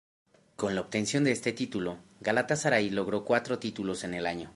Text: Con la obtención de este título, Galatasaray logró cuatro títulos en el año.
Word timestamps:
Con 0.55 0.73
la 0.73 0.81
obtención 0.81 1.23
de 1.23 1.31
este 1.31 1.53
título, 1.53 1.99
Galatasaray 2.21 2.89
logró 2.89 3.23
cuatro 3.23 3.59
títulos 3.59 4.03
en 4.03 4.15
el 4.15 4.25
año. 4.25 4.49